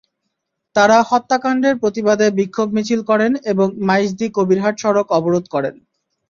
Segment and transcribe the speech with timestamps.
[0.75, 5.75] তাঁরা হত্যাকাণ্ডের প্রতিবাদে বিক্ষোভ মিছিল করেন এবং মাইজদী-কবিরহাট সড়ক অবরোধ করেন।